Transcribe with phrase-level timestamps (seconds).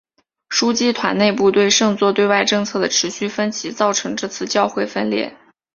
[0.49, 5.37] 枢机团内部对圣座对外政策的持续分歧造成这次教会分裂。